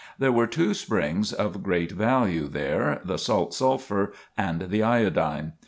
[0.17, 5.53] There were two springs of great value there, the Salt Sulphur and the Iodine.